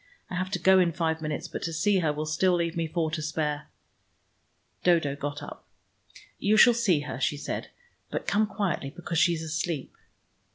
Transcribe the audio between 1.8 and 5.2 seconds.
her will still leave me four to spare." Dodo